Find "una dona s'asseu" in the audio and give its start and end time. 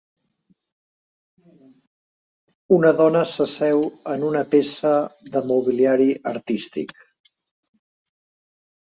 2.79-3.85